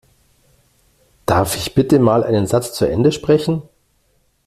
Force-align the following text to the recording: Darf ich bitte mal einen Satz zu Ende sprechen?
Darf 1.27 1.55
ich 1.55 1.75
bitte 1.75 1.99
mal 1.99 2.23
einen 2.23 2.47
Satz 2.47 2.73
zu 2.73 2.85
Ende 2.89 3.11
sprechen? 3.11 3.61